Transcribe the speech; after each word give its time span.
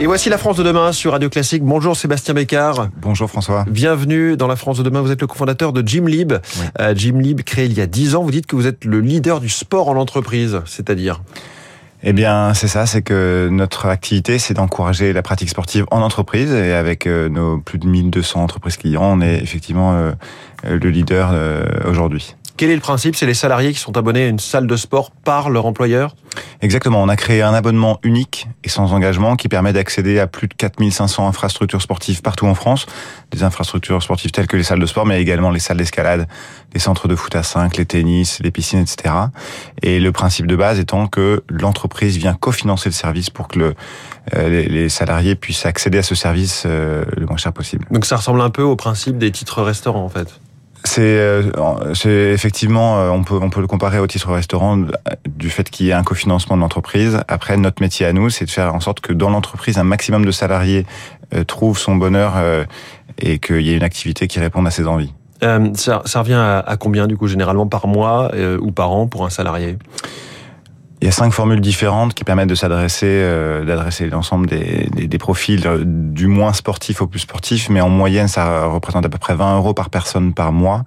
Et 0.00 0.06
voici 0.06 0.28
la 0.28 0.38
France 0.38 0.56
de 0.56 0.62
demain 0.62 0.92
sur 0.92 1.10
Radio 1.10 1.28
Classique. 1.28 1.64
Bonjour 1.64 1.96
Sébastien 1.96 2.32
Bécard. 2.32 2.88
Bonjour 3.02 3.28
François. 3.28 3.64
Bienvenue 3.68 4.36
dans 4.36 4.46
la 4.46 4.54
France 4.54 4.78
de 4.78 4.84
demain. 4.84 5.00
Vous 5.00 5.10
êtes 5.10 5.20
le 5.20 5.26
cofondateur 5.26 5.72
de 5.72 5.82
Gymlib. 5.84 6.34
Oui. 6.34 6.66
Euh, 6.78 6.94
Gymlib 6.94 7.42
créé 7.42 7.64
il 7.64 7.72
y 7.72 7.80
a 7.80 7.86
10 7.86 8.14
ans. 8.14 8.22
Vous 8.22 8.30
dites 8.30 8.46
que 8.46 8.54
vous 8.54 8.68
êtes 8.68 8.84
le 8.84 9.00
leader 9.00 9.40
du 9.40 9.48
sport 9.48 9.88
en 9.88 9.96
entreprise, 9.96 10.60
c'est-à-dire 10.66 11.20
eh 12.04 12.12
bien, 12.12 12.54
c'est 12.54 12.68
ça, 12.68 12.86
c'est 12.86 13.02
que 13.02 13.48
notre 13.50 13.86
activité, 13.86 14.38
c'est 14.38 14.54
d'encourager 14.54 15.12
la 15.12 15.22
pratique 15.22 15.48
sportive 15.48 15.84
en 15.90 16.00
entreprise 16.00 16.52
et 16.52 16.72
avec 16.72 17.08
euh, 17.08 17.28
nos 17.28 17.58
plus 17.58 17.78
de 17.78 17.88
1200 17.88 18.40
entreprises 18.40 18.76
clients, 18.76 19.02
on 19.02 19.20
est 19.20 19.42
effectivement 19.42 19.94
euh, 19.94 20.12
le 20.62 20.90
leader 20.90 21.34
aujourd'hui. 21.84 22.36
Quel 22.58 22.70
est 22.70 22.74
le 22.74 22.80
principe? 22.80 23.14
C'est 23.14 23.24
les 23.24 23.34
salariés 23.34 23.72
qui 23.72 23.78
sont 23.78 23.96
abonnés 23.96 24.24
à 24.24 24.26
une 24.26 24.40
salle 24.40 24.66
de 24.66 24.74
sport 24.74 25.12
par 25.12 25.48
leur 25.48 25.64
employeur? 25.64 26.16
Exactement. 26.60 27.00
On 27.00 27.08
a 27.08 27.14
créé 27.14 27.40
un 27.40 27.54
abonnement 27.54 28.00
unique 28.02 28.48
et 28.64 28.68
sans 28.68 28.92
engagement 28.92 29.36
qui 29.36 29.46
permet 29.46 29.72
d'accéder 29.72 30.18
à 30.18 30.26
plus 30.26 30.48
de 30.48 30.54
4500 30.54 31.28
infrastructures 31.28 31.80
sportives 31.80 32.20
partout 32.20 32.46
en 32.46 32.56
France. 32.56 32.86
Des 33.30 33.44
infrastructures 33.44 34.02
sportives 34.02 34.32
telles 34.32 34.48
que 34.48 34.56
les 34.56 34.64
salles 34.64 34.80
de 34.80 34.86
sport, 34.86 35.06
mais 35.06 35.22
également 35.22 35.52
les 35.52 35.60
salles 35.60 35.76
d'escalade, 35.76 36.26
les 36.74 36.80
centres 36.80 37.06
de 37.06 37.14
foot 37.14 37.36
à 37.36 37.44
5, 37.44 37.76
les 37.76 37.86
tennis, 37.86 38.40
les 38.42 38.50
piscines, 38.50 38.80
etc. 38.80 39.14
Et 39.82 40.00
le 40.00 40.10
principe 40.10 40.48
de 40.48 40.56
base 40.56 40.80
étant 40.80 41.06
que 41.06 41.44
l'entreprise 41.48 42.16
vient 42.16 42.34
cofinancer 42.34 42.88
le 42.88 42.94
service 42.94 43.30
pour 43.30 43.46
que 43.46 43.60
le, 43.60 43.74
euh, 44.34 44.66
les 44.66 44.88
salariés 44.88 45.36
puissent 45.36 45.64
accéder 45.64 45.98
à 45.98 46.02
ce 46.02 46.16
service 46.16 46.64
euh, 46.66 47.04
le 47.16 47.24
moins 47.26 47.36
cher 47.36 47.52
possible. 47.52 47.86
Donc 47.92 48.04
ça 48.04 48.16
ressemble 48.16 48.40
un 48.40 48.50
peu 48.50 48.62
au 48.62 48.74
principe 48.74 49.16
des 49.16 49.30
titres 49.30 49.62
restaurants 49.62 50.04
en 50.04 50.08
fait 50.08 50.40
c'est, 50.84 51.42
c'est 51.94 52.32
effectivement, 52.32 53.00
euh, 53.00 53.10
on 53.10 53.24
peut, 53.24 53.38
on 53.40 53.50
peut 53.50 53.60
le 53.60 53.66
comparer 53.66 53.98
au 53.98 54.06
titre 54.06 54.32
restaurant 54.32 54.84
du 55.28 55.50
fait 55.50 55.68
qu'il 55.70 55.86
y 55.86 55.90
ait 55.90 55.94
un 55.94 56.02
cofinancement 56.02 56.56
de 56.56 56.62
l'entreprise. 56.62 57.20
Après, 57.28 57.56
notre 57.56 57.82
métier 57.82 58.06
à 58.06 58.12
nous, 58.12 58.30
c'est 58.30 58.44
de 58.44 58.50
faire 58.50 58.74
en 58.74 58.80
sorte 58.80 59.00
que 59.00 59.12
dans 59.12 59.30
l'entreprise, 59.30 59.78
un 59.78 59.84
maximum 59.84 60.24
de 60.24 60.30
salariés 60.30 60.86
euh, 61.34 61.44
trouvent 61.44 61.78
son 61.78 61.96
bonheur 61.96 62.34
euh, 62.36 62.64
et 63.18 63.38
qu'il 63.38 63.60
y 63.60 63.70
ait 63.70 63.76
une 63.76 63.82
activité 63.82 64.28
qui 64.28 64.40
réponde 64.40 64.66
à 64.66 64.70
ses 64.70 64.86
envies. 64.86 65.12
Euh, 65.42 65.68
ça, 65.74 66.00
revient 66.20 66.34
à, 66.34 66.76
combien 66.78 67.06
du 67.06 67.16
coup 67.16 67.28
généralement 67.28 67.66
par 67.66 67.86
mois 67.86 68.32
ou 68.60 68.72
par 68.72 68.90
an 68.90 69.06
pour 69.06 69.24
un 69.24 69.30
salarié? 69.30 69.76
Il 71.00 71.04
y 71.04 71.08
a 71.08 71.12
cinq 71.12 71.30
formules 71.30 71.60
différentes 71.60 72.14
qui 72.14 72.24
permettent 72.24 72.48
de 72.48 72.54
s'adresser, 72.54 73.06
euh, 73.06 73.64
d'adresser 73.64 74.08
l'ensemble 74.08 74.46
des, 74.48 75.18
profils 75.18 75.66
euh, 75.66 75.82
du 75.84 76.26
moins 76.26 76.52
sportif 76.52 77.02
au 77.02 77.06
plus 77.06 77.20
sportif, 77.20 77.68
mais 77.70 77.80
en 77.80 77.88
moyenne, 77.88 78.28
ça 78.28 78.66
représente 78.66 79.04
à 79.04 79.08
peu 79.08 79.18
près 79.18 79.34
20 79.34 79.56
euros 79.56 79.74
par 79.74 79.90
personne 79.90 80.32
par 80.32 80.52
mois. 80.52 80.84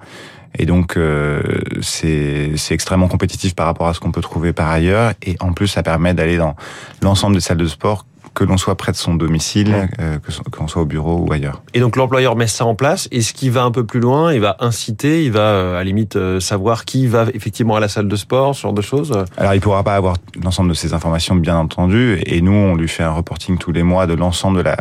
Et 0.57 0.65
donc, 0.65 0.97
euh, 0.97 1.41
c'est 1.81 2.51
extrêmement 2.71 3.07
compétitif 3.07 3.55
par 3.55 3.65
rapport 3.65 3.87
à 3.87 3.93
ce 3.93 4.01
qu'on 4.01 4.11
peut 4.11 4.21
trouver 4.21 4.51
par 4.51 4.69
ailleurs. 4.69 5.13
Et 5.25 5.37
en 5.39 5.53
plus, 5.53 5.67
ça 5.67 5.81
permet 5.81 6.13
d'aller 6.13 6.37
dans 6.37 6.55
l'ensemble 7.01 7.35
des 7.35 7.41
salles 7.41 7.57
de 7.57 7.67
sport 7.67 8.05
que 8.33 8.43
l'on 8.43 8.57
soit 8.57 8.75
près 8.75 8.91
de 8.91 8.97
son 8.97 9.15
domicile, 9.15 9.89
euh, 9.99 10.17
que 10.19 10.59
l'on 10.59 10.67
soit 10.67 10.81
au 10.81 10.85
bureau 10.85 11.25
ou 11.27 11.33
ailleurs. 11.33 11.61
Et 11.73 11.79
donc 11.79 11.95
l'employeur 11.95 12.35
met 12.35 12.47
ça 12.47 12.65
en 12.65 12.75
place. 12.75 13.07
Et 13.11 13.21
ce 13.21 13.33
qui 13.33 13.49
va 13.49 13.63
un 13.63 13.71
peu 13.71 13.85
plus 13.85 13.99
loin, 13.99 14.33
il 14.33 14.39
va 14.39 14.55
inciter, 14.59 15.25
il 15.25 15.31
va 15.31 15.39
euh, 15.39 15.73
à 15.75 15.77
la 15.79 15.83
limite 15.83 16.15
euh, 16.15 16.39
savoir 16.39 16.85
qui 16.85 17.07
va 17.07 17.25
effectivement 17.33 17.75
à 17.75 17.79
la 17.79 17.89
salle 17.89 18.07
de 18.07 18.15
sport, 18.15 18.55
ce 18.55 18.61
genre 18.61 18.73
de 18.73 18.81
choses. 18.81 19.25
Alors 19.37 19.53
il 19.53 19.61
pourra 19.61 19.83
pas 19.83 19.95
avoir 19.95 20.15
l'ensemble 20.41 20.69
de 20.69 20.73
ces 20.73 20.93
informations, 20.93 21.35
bien 21.35 21.57
entendu. 21.57 22.21
Et 22.25 22.41
nous, 22.41 22.53
on 22.53 22.75
lui 22.75 22.87
fait 22.87 23.03
un 23.03 23.11
reporting 23.11 23.57
tous 23.57 23.71
les 23.71 23.83
mois 23.83 24.07
de 24.07 24.13
l'ensemble 24.13 24.57
de 24.57 24.63
la 24.63 24.77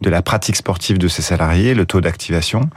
de 0.00 0.10
la 0.10 0.22
pratique 0.22 0.56
sportive 0.56 0.98
de 0.98 1.08
ses 1.08 1.22
salariés, 1.22 1.74
le 1.74 1.86
taux 1.86 2.00
d'activation. 2.00 2.68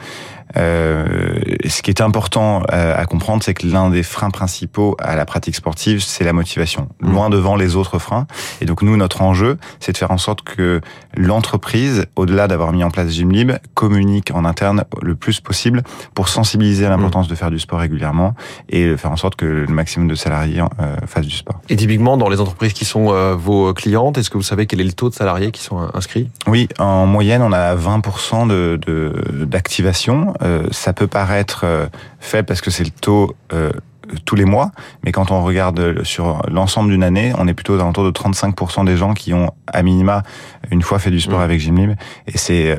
Euh, 0.58 1.39
ce 1.67 1.81
qui 1.81 1.92
est 1.92 2.02
important 2.02 2.64
euh, 2.72 2.95
à 2.98 3.06
comprendre, 3.06 3.44
c'est 3.44 3.53
que 3.53 3.67
l'un 3.67 3.89
des 3.89 4.03
freins 4.03 4.31
principaux 4.31 4.95
à 5.00 5.16
la 5.16 5.25
pratique 5.25 5.56
sportive, 5.56 6.02
c'est 6.02 6.23
la 6.23 6.34
motivation, 6.34 6.90
mmh. 7.02 7.12
loin 7.12 7.30
devant 7.30 7.56
les 7.56 7.75
autres 7.75 8.00
freins. 8.00 8.25
Et 8.62 8.66
donc 8.66 8.81
nous, 8.81 8.97
notre 8.97 9.22
enjeu, 9.22 9.58
c'est 9.80 9.92
de 9.92 9.97
faire 9.97 10.12
en 10.12 10.17
sorte 10.17 10.42
que 10.42 10.81
l'entreprise, 11.16 12.08
au-delà 12.16 12.47
d'avoir 12.47 12.72
mis 12.72 12.84
en 12.84 12.90
place 12.90 13.09
Gymlib, 13.09 13.52
communique 13.75 14.31
en 14.34 14.45
interne 14.45 14.86
le 15.02 15.16
plus 15.16 15.40
possible 15.40 15.84
pour 16.16 16.30
sensibiliser 16.30 16.86
à 16.86 16.90
l'importance 16.90 17.28
mmh. 17.28 17.31
de 17.31 17.35
faire 17.35 17.52
du 17.52 17.59
sport 17.59 17.79
régulièrement 17.79 18.34
et 18.69 18.97
faire 18.97 19.12
en 19.12 19.18
sorte 19.18 19.35
que 19.35 19.46
le 19.46 19.68
maximum 19.68 20.08
de 20.08 20.16
salariés 20.16 20.62
euh, 20.62 20.96
fassent 21.06 21.28
du 21.28 21.35
sport. 21.35 21.62
Et 21.69 21.75
typiquement, 21.75 22.18
dans 22.18 22.29
les 22.29 22.41
entreprises 22.41 22.74
qui 22.74 22.85
sont 22.85 23.13
euh, 23.13 23.35
vos 23.35 23.74
clientes, 23.74 24.18
est-ce 24.18 24.29
que 24.29 24.38
vous 24.38 24.44
savez 24.44 24.66
quel 24.66 24.81
est 24.81 24.85
le 24.85 24.94
taux 24.94 25.09
de 25.09 25.13
salariés 25.13 25.52
qui 25.52 25.62
sont 25.62 25.78
inscrits? 25.94 26.29
Oui, 26.47 26.68
en 26.79 27.06
moyenne, 27.09 27.42
on 27.42 27.52
a 27.52 27.75
20% 27.75 28.47
de 28.47 28.80
d'activation. 29.46 30.34
Euh, 30.42 30.68
ça 30.72 30.94
peut 30.94 31.08
paraître 31.08 31.62
euh, 31.64 31.88
faible 32.20 32.46
parce 32.46 32.62
que 32.62 32.72
c'est 32.72 32.84
le 32.84 32.92
taux 32.92 33.36
euh, 33.53 33.72
tous 34.25 34.36
les 34.36 34.46
mois, 34.46 34.72
mais 35.03 35.12
quand 35.12 35.31
on 35.31 35.44
regarde 35.44 36.03
sur 36.03 36.42
l'ensemble 36.50 36.90
d'une 36.90 37.03
année, 37.03 37.34
on 37.38 37.47
est 37.47 37.53
plutôt 37.53 37.75
aux 37.75 37.80
alentours 37.80 38.03
de 38.03 38.12
35% 38.12 38.86
des 38.86 38.97
gens 38.97 39.14
qui 39.14 39.34
ont 39.34 39.52
à 39.68 39.84
minima 39.84 40.24
une 40.72 40.81
fois 40.81 41.00
fait 41.00 41.12
du 41.12 41.20
sport 41.20 41.40
mmh. 41.40 41.44
avec 41.44 41.59
Gymlib, 41.59 41.92
et 42.28 42.38
c'est 42.38 42.78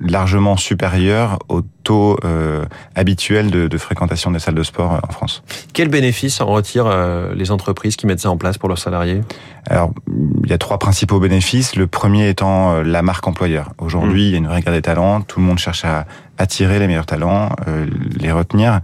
largement 0.00 0.56
supérieur 0.56 1.38
au 1.48 1.62
taux 1.82 2.18
euh, 2.24 2.64
habituel 2.94 3.50
de, 3.50 3.68
de, 3.68 3.78
fréquentation 3.78 4.30
des 4.30 4.38
salles 4.38 4.54
de 4.54 4.62
sport 4.62 5.00
en 5.06 5.12
France. 5.12 5.42
Quel 5.72 5.88
bénéfice 5.88 6.40
en 6.40 6.46
retirent 6.46 6.90
les 7.34 7.50
entreprises 7.50 7.96
qui 7.96 8.06
mettent 8.06 8.20
ça 8.20 8.30
en 8.30 8.36
place 8.36 8.58
pour 8.58 8.68
leurs 8.68 8.78
salariés? 8.78 9.20
Alors, 9.66 9.92
il 10.44 10.50
y 10.50 10.52
a 10.52 10.58
trois 10.58 10.78
principaux 10.78 11.20
bénéfices. 11.20 11.76
Le 11.76 11.86
premier 11.86 12.28
étant 12.28 12.82
la 12.82 13.02
marque 13.02 13.26
employeur. 13.26 13.72
Aujourd'hui, 13.78 14.22
mmh. 14.22 14.26
il 14.26 14.30
y 14.30 14.34
a 14.34 14.38
une 14.38 14.46
vraie 14.46 14.60
guerre 14.60 14.72
des 14.72 14.82
talents. 14.82 15.20
Tout 15.22 15.40
le 15.40 15.46
monde 15.46 15.58
cherche 15.58 15.84
à 15.84 16.06
attirer 16.40 16.78
les 16.78 16.86
meilleurs 16.86 17.06
talents, 17.06 17.50
euh, 17.68 17.86
les 18.18 18.32
retenir, 18.32 18.80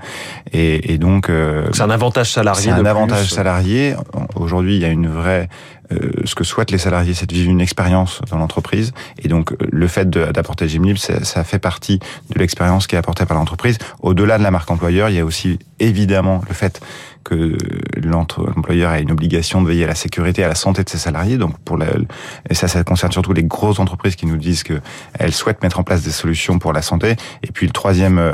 et, 0.52 0.92
et 0.92 0.98
donc 0.98 1.30
euh, 1.30 1.68
c'est 1.72 1.82
un 1.82 1.90
avantage 1.90 2.30
salarié. 2.30 2.64
C'est 2.64 2.70
un 2.70 2.84
avantage 2.84 3.30
salarié. 3.30 3.96
Aujourd'hui, 4.34 4.76
il 4.76 4.82
y 4.82 4.84
a 4.84 4.88
une 4.88 5.08
vraie 5.08 5.48
euh, 5.92 6.10
ce 6.24 6.34
que 6.34 6.44
souhaitent 6.44 6.70
les 6.70 6.78
salariés, 6.78 7.14
c'est 7.14 7.28
de 7.28 7.34
vivre 7.34 7.50
une 7.50 7.60
expérience 7.60 8.20
dans 8.30 8.38
l'entreprise. 8.38 8.92
Et 9.22 9.28
donc, 9.28 9.54
le 9.70 9.86
fait 9.86 10.10
d'apporter 10.10 10.68
Gymlib, 10.68 10.96
ça 10.96 11.44
fait 11.44 11.58
partie 11.58 11.98
de 12.34 12.38
l'expérience 12.38 12.86
qui 12.86 12.96
est 12.96 12.98
apportée 12.98 13.24
par 13.24 13.36
l'entreprise. 13.36 13.78
Au-delà 14.00 14.36
de 14.36 14.42
la 14.42 14.50
marque 14.50 14.70
employeur, 14.70 15.08
il 15.08 15.16
y 15.16 15.20
a 15.20 15.24
aussi 15.24 15.58
évidemment 15.78 16.42
le 16.48 16.54
fait 16.54 16.80
que 17.26 17.56
l'employeur 18.02 18.92
a 18.92 19.00
une 19.00 19.10
obligation 19.10 19.60
de 19.60 19.68
veiller 19.68 19.84
à 19.84 19.88
la 19.88 19.94
sécurité, 19.96 20.44
à 20.44 20.48
la 20.48 20.54
santé 20.54 20.84
de 20.84 20.88
ses 20.88 20.98
salariés. 20.98 21.38
Donc 21.38 21.58
pour 21.58 21.76
la, 21.76 21.86
et 22.48 22.54
ça, 22.54 22.68
ça 22.68 22.84
concerne 22.84 23.12
surtout 23.12 23.32
les 23.32 23.42
grosses 23.42 23.80
entreprises 23.80 24.14
qui 24.14 24.26
nous 24.26 24.36
disent 24.36 24.62
que 24.62 24.80
elles 25.18 25.32
souhaitent 25.32 25.62
mettre 25.62 25.80
en 25.80 25.82
place 25.82 26.02
des 26.02 26.12
solutions 26.12 26.58
pour 26.58 26.72
la 26.72 26.82
santé. 26.82 27.16
Et 27.42 27.50
puis 27.52 27.66
le 27.66 27.72
troisième 27.72 28.18
euh, 28.18 28.32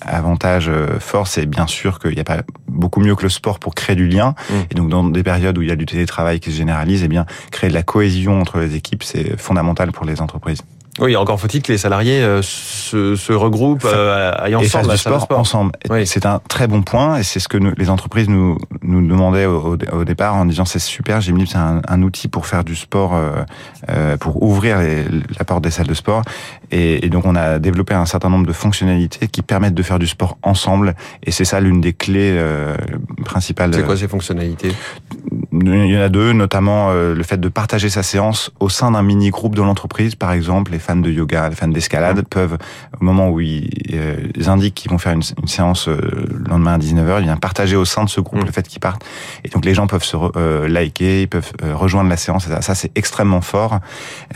avantage 0.00 0.68
euh, 0.68 0.98
fort, 0.98 1.26
c'est 1.26 1.44
bien 1.44 1.66
sûr 1.66 1.98
qu'il 1.98 2.14
n'y 2.14 2.20
a 2.20 2.24
pas 2.24 2.42
beaucoup 2.68 3.00
mieux 3.00 3.14
que 3.14 3.22
le 3.22 3.28
sport 3.28 3.58
pour 3.58 3.74
créer 3.74 3.96
du 3.96 4.08
lien. 4.08 4.34
Mmh. 4.48 4.54
Et 4.70 4.74
donc 4.74 4.88
dans 4.88 5.04
des 5.04 5.22
périodes 5.22 5.58
où 5.58 5.62
il 5.62 5.68
y 5.68 5.72
a 5.72 5.76
du 5.76 5.86
télétravail 5.86 6.40
qui 6.40 6.50
se 6.50 6.56
généralise, 6.56 7.02
eh 7.04 7.08
bien 7.08 7.26
créer 7.50 7.68
de 7.68 7.74
la 7.74 7.82
cohésion 7.82 8.40
entre 8.40 8.58
les 8.58 8.74
équipes, 8.76 9.02
c'est 9.02 9.38
fondamental 9.38 9.92
pour 9.92 10.06
les 10.06 10.22
entreprises. 10.22 10.62
Oui, 11.00 11.16
encore 11.16 11.40
faut-il 11.40 11.62
que 11.62 11.72
les 11.72 11.78
salariés 11.78 12.22
euh, 12.22 12.42
se, 12.42 13.16
se, 13.16 13.32
regroupent, 13.32 13.86
euh, 13.86 14.30
aillent 14.36 14.56
ensemble, 14.56 14.90
du 14.90 14.98
sport, 14.98 15.22
sport, 15.22 15.38
ensemble. 15.38 15.72
Oui. 15.88 16.06
C'est 16.06 16.26
un 16.26 16.38
très 16.48 16.66
bon 16.66 16.82
point 16.82 17.16
et 17.16 17.22
c'est 17.22 17.40
ce 17.40 17.48
que 17.48 17.56
nous, 17.56 17.72
les 17.78 17.88
entreprises 17.88 18.28
nous, 18.28 18.58
nous 18.82 19.06
demandaient 19.06 19.46
au, 19.46 19.78
au 19.92 20.04
départ 20.04 20.34
en 20.34 20.44
disant 20.44 20.66
c'est 20.66 20.78
super, 20.78 21.20
mis 21.32 21.46
c'est 21.46 21.56
un, 21.56 21.80
un, 21.88 22.02
outil 22.02 22.28
pour 22.28 22.46
faire 22.46 22.62
du 22.62 22.76
sport, 22.76 23.14
euh, 23.14 23.30
euh 23.88 24.16
pour 24.18 24.42
ouvrir 24.42 24.80
les, 24.80 25.04
la 25.38 25.44
porte 25.46 25.64
des 25.64 25.70
salles 25.70 25.86
de 25.86 25.94
sport. 25.94 26.22
Et, 26.70 27.06
et, 27.06 27.08
donc 27.08 27.24
on 27.24 27.36
a 27.36 27.58
développé 27.58 27.94
un 27.94 28.06
certain 28.06 28.28
nombre 28.28 28.46
de 28.46 28.52
fonctionnalités 28.52 29.28
qui 29.28 29.40
permettent 29.40 29.74
de 29.74 29.82
faire 29.82 29.98
du 29.98 30.06
sport 30.06 30.36
ensemble. 30.42 30.94
Et 31.22 31.30
c'est 31.30 31.46
ça 31.46 31.60
l'une 31.60 31.80
des 31.80 31.94
clés 31.94 32.36
euh, 32.36 32.76
principales. 33.24 33.72
C'est 33.72 33.86
quoi 33.86 33.96
ces 33.96 34.08
fonctionnalités? 34.08 34.72
Il 35.52 35.86
y 35.86 35.98
en 35.98 36.00
a 36.00 36.08
deux, 36.08 36.32
notamment 36.32 36.90
euh, 36.90 37.14
le 37.14 37.22
fait 37.22 37.38
de 37.38 37.48
partager 37.48 37.90
sa 37.90 38.02
séance 38.02 38.50
au 38.58 38.68
sein 38.68 38.90
d'un 38.92 39.02
mini 39.02 39.30
groupe 39.30 39.54
de 39.54 39.62
l'entreprise, 39.62 40.14
par 40.14 40.32
exemple 40.32 40.72
fans 40.78 40.96
de 40.96 41.10
yoga, 41.10 41.48
les 41.48 41.54
fans 41.54 41.68
d'escalade 41.68 42.18
mmh. 42.18 42.22
peuvent, 42.22 42.58
au 43.00 43.04
moment 43.04 43.30
où 43.30 43.40
ils, 43.40 43.70
euh, 43.94 44.16
ils 44.34 44.48
indiquent 44.48 44.74
qu'ils 44.74 44.90
vont 44.90 44.98
faire 44.98 45.12
une, 45.12 45.22
une 45.40 45.48
séance 45.48 45.88
euh, 45.88 45.96
le 46.30 46.50
lendemain 46.50 46.74
à 46.74 46.78
19h, 46.78 47.18
ils 47.18 47.24
viennent 47.24 47.38
partager 47.38 47.76
au 47.76 47.84
sein 47.84 48.04
de 48.04 48.08
ce 48.08 48.20
groupe 48.20 48.42
mmh. 48.42 48.46
le 48.46 48.52
fait 48.52 48.66
qu'ils 48.66 48.80
partent. 48.80 49.04
Et 49.44 49.48
donc 49.48 49.64
les 49.64 49.74
gens 49.74 49.86
peuvent 49.86 50.04
se 50.04 50.16
euh, 50.36 50.68
liker, 50.68 51.22
ils 51.22 51.28
peuvent 51.28 51.52
euh, 51.62 51.74
rejoindre 51.74 52.10
la 52.10 52.16
séance. 52.16 52.46
Ça, 52.46 52.62
ça 52.62 52.74
c'est 52.74 52.90
extrêmement 52.96 53.40
fort. 53.40 53.80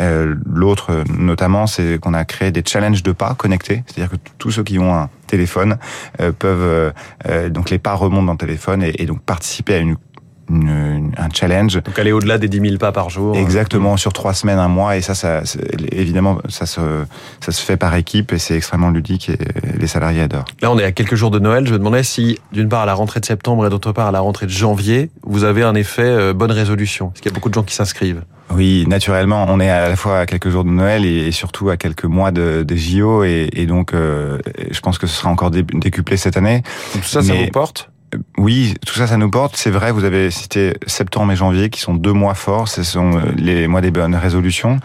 Euh, 0.00 0.34
L'autre, 0.46 1.04
notamment, 1.08 1.66
c'est 1.66 1.98
qu'on 2.00 2.14
a 2.14 2.24
créé 2.24 2.50
des 2.50 2.62
challenges 2.64 3.02
de 3.02 3.12
pas 3.12 3.34
connectés. 3.34 3.82
C'est-à-dire 3.86 4.10
que 4.10 4.16
tous 4.38 4.50
ceux 4.50 4.62
qui 4.62 4.78
ont 4.78 4.94
un 4.94 5.08
téléphone 5.26 5.76
euh, 6.20 6.32
peuvent 6.32 6.92
donc 7.50 7.70
les 7.70 7.78
pas 7.78 7.94
remontent 7.94 8.24
dans 8.24 8.32
le 8.32 8.38
téléphone 8.38 8.82
et, 8.82 9.02
et 9.02 9.06
donc 9.06 9.20
participer 9.22 9.74
à 9.74 9.78
une 9.78 9.96
une, 10.50 11.12
un 11.16 11.28
challenge. 11.32 11.82
Donc 11.82 11.98
aller 11.98 12.12
au-delà 12.12 12.38
des 12.38 12.48
10 12.48 12.60
000 12.60 12.76
pas 12.78 12.92
par 12.92 13.10
jour. 13.10 13.36
Exactement, 13.36 13.96
sur 13.96 14.12
trois 14.12 14.34
semaines, 14.34 14.58
un 14.58 14.68
mois, 14.68 14.96
et 14.96 15.00
ça, 15.00 15.14
ça 15.14 15.42
évidemment, 15.92 16.38
ça 16.48 16.66
se, 16.66 16.80
ça 17.40 17.52
se 17.52 17.62
fait 17.62 17.76
par 17.76 17.94
équipe 17.94 18.32
et 18.32 18.38
c'est 18.38 18.56
extrêmement 18.56 18.90
ludique 18.90 19.28
et 19.28 19.38
les 19.78 19.86
salariés 19.86 20.22
adorent. 20.22 20.44
Là, 20.62 20.70
on 20.70 20.78
est 20.78 20.84
à 20.84 20.92
quelques 20.92 21.14
jours 21.14 21.30
de 21.30 21.38
Noël. 21.38 21.66
Je 21.66 21.72
me 21.72 21.78
demandais 21.78 22.02
si, 22.02 22.38
d'une 22.52 22.68
part, 22.68 22.82
à 22.82 22.86
la 22.86 22.94
rentrée 22.94 23.20
de 23.20 23.26
septembre 23.26 23.66
et 23.66 23.70
d'autre 23.70 23.92
part, 23.92 24.08
à 24.08 24.12
la 24.12 24.20
rentrée 24.20 24.46
de 24.46 24.50
janvier, 24.50 25.10
vous 25.24 25.44
avez 25.44 25.62
un 25.62 25.74
effet 25.74 26.02
euh, 26.02 26.32
bonne 26.32 26.52
résolution. 26.52 27.08
Parce 27.08 27.20
qu'il 27.20 27.30
y 27.30 27.34
a 27.34 27.34
beaucoup 27.34 27.48
de 27.48 27.54
gens 27.54 27.62
qui 27.62 27.74
s'inscrivent. 27.74 28.22
Oui, 28.54 28.84
naturellement, 28.86 29.46
on 29.48 29.58
est 29.58 29.70
à 29.70 29.88
la 29.88 29.96
fois 29.96 30.20
à 30.20 30.26
quelques 30.26 30.50
jours 30.50 30.64
de 30.64 30.70
Noël 30.70 31.04
et, 31.04 31.32
surtout 31.32 31.68
à 31.68 31.76
quelques 31.76 32.04
mois 32.04 32.30
de, 32.30 32.62
des 32.62 32.76
JO 32.76 33.24
et, 33.24 33.48
et 33.52 33.66
donc 33.66 33.92
euh, 33.92 34.38
je 34.70 34.80
pense 34.80 34.98
que 34.98 35.06
ce 35.06 35.16
sera 35.16 35.30
encore 35.30 35.50
décuplé 35.50 36.16
cette 36.16 36.36
année. 36.36 36.62
Donc 36.94 37.02
tout 37.02 37.08
ça, 37.08 37.20
Mais... 37.22 37.26
ça 37.26 37.34
vous 37.34 37.50
porte? 37.50 37.90
Oui, 38.38 38.74
tout 38.86 38.94
ça, 38.94 39.06
ça 39.06 39.16
nous 39.16 39.30
porte. 39.30 39.56
C'est 39.56 39.70
vrai, 39.70 39.92
vous 39.92 40.04
avez 40.04 40.30
cité 40.30 40.74
septembre 40.86 41.32
et 41.32 41.36
janvier 41.36 41.70
qui 41.70 41.80
sont 41.80 41.94
deux 41.94 42.12
mois 42.12 42.34
forts. 42.34 42.68
Ce 42.68 42.82
sont 42.82 43.20
les 43.36 43.66
mois 43.66 43.80
des 43.80 43.90
bonnes 43.90 44.14
résolutions. 44.14 44.78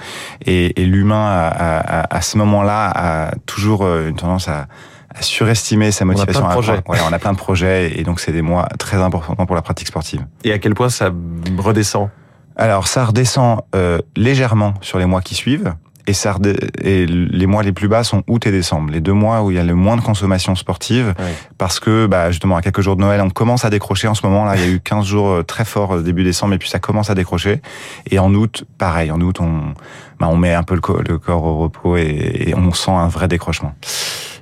Et, 0.45 0.81
et 0.81 0.85
l'humain, 0.85 1.27
à, 1.27 1.47
à, 1.47 2.15
à, 2.15 2.21
ce 2.21 2.37
moment-là, 2.37 2.91
a 2.93 3.35
toujours 3.45 3.85
une 3.85 4.15
tendance 4.15 4.47
à, 4.47 4.67
à 5.13 5.21
surestimer 5.21 5.91
sa 5.91 6.05
motivation. 6.05 6.43
On 6.43 6.49
a, 6.49 6.53
plein 6.53 6.75
de 6.75 6.81
projets. 6.81 7.03
on 7.09 7.13
a 7.13 7.19
plein 7.19 7.33
de 7.33 7.37
projets 7.37 7.99
et 7.99 8.03
donc 8.03 8.19
c'est 8.19 8.31
des 8.31 8.41
mois 8.41 8.67
très 8.79 8.97
importants 8.97 9.45
pour 9.45 9.55
la 9.55 9.61
pratique 9.61 9.87
sportive. 9.87 10.25
Et 10.43 10.53
à 10.53 10.59
quel 10.59 10.73
point 10.73 10.89
ça 10.89 11.11
redescend? 11.57 12.09
Alors 12.55 12.87
ça 12.87 13.05
redescend 13.05 13.61
euh, 13.75 13.99
légèrement 14.15 14.73
sur 14.81 14.99
les 14.99 15.05
mois 15.05 15.21
qui 15.21 15.35
suivent. 15.35 15.73
Et, 16.07 16.13
ça 16.13 16.35
et 16.81 17.05
les 17.05 17.45
mois 17.45 17.63
les 17.63 17.71
plus 17.71 17.87
bas 17.87 18.03
sont 18.03 18.23
août 18.27 18.45
et 18.45 18.51
décembre, 18.51 18.91
les 18.91 19.01
deux 19.01 19.13
mois 19.13 19.43
où 19.43 19.51
il 19.51 19.57
y 19.57 19.59
a 19.59 19.63
le 19.63 19.75
moins 19.75 19.95
de 19.95 20.01
consommation 20.01 20.55
sportive, 20.55 21.13
oui. 21.19 21.25
parce 21.57 21.79
que 21.79 22.07
bah, 22.07 22.31
justement 22.31 22.57
à 22.57 22.61
quelques 22.61 22.81
jours 22.81 22.95
de 22.95 23.01
Noël, 23.01 23.21
on 23.21 23.29
commence 23.29 23.65
à 23.65 23.69
décrocher. 23.69 24.07
En 24.07 24.15
ce 24.15 24.25
moment 24.25 24.45
là, 24.45 24.55
il 24.55 24.61
y 24.61 24.65
a 24.65 24.67
eu 24.67 24.79
15 24.79 25.05
jours 25.05 25.29
euh, 25.29 25.43
très 25.43 25.65
forts 25.65 25.95
euh, 25.95 26.01
début 26.01 26.23
décembre, 26.23 26.53
et 26.53 26.57
puis 26.57 26.69
ça 26.69 26.79
commence 26.79 27.09
à 27.09 27.15
décrocher. 27.15 27.61
Et 28.09 28.19
en 28.19 28.33
août, 28.33 28.65
pareil, 28.77 29.11
en 29.11 29.21
août, 29.21 29.39
on, 29.39 29.73
bah, 30.19 30.27
on 30.29 30.37
met 30.37 30.53
un 30.53 30.63
peu 30.63 30.75
le, 30.75 30.81
co 30.81 31.01
le 31.01 31.17
corps 31.17 31.43
au 31.43 31.57
repos 31.59 31.97
et, 31.97 32.45
et 32.47 32.55
on 32.55 32.73
sent 32.73 32.91
un 32.91 33.07
vrai 33.07 33.27
décrochement. 33.27 33.73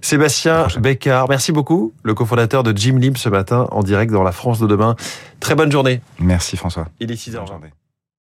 Sébastien 0.01 0.67
Bécard, 0.79 1.27
merci 1.29 1.51
beaucoup, 1.51 1.94
le 2.03 2.13
cofondateur 2.13 2.63
de 2.63 2.75
Jim 2.75 2.97
Lib 2.97 3.17
ce 3.17 3.29
matin 3.29 3.67
en 3.71 3.83
direct 3.83 4.11
dans 4.11 4.23
la 4.23 4.31
France 4.31 4.59
de 4.59 4.67
demain. 4.67 4.95
Très 5.39 5.56
bonne 5.56 5.71
journée. 5.71 6.01
Merci 6.19 6.57
François. 6.57 6.88
Il 7.00 7.11
est 7.11 7.15
6h20. 7.15 7.69